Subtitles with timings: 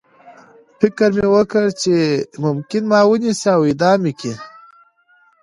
[0.79, 1.95] فکر مې وکړ چې
[2.45, 4.33] ممکن ما ونیسي او اعدام مې کړي